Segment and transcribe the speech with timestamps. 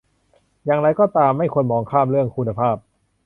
[0.65, 2.75] อย่างไรก็ตาม ไม่ควรมองข้ามเรื่องคุณภาพ